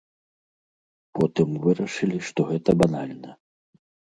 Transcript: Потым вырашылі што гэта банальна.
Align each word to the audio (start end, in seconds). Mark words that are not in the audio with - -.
Потым 1.19 1.49
вырашылі 1.65 2.17
што 2.31 2.49
гэта 2.51 2.69
банальна. 2.83 3.31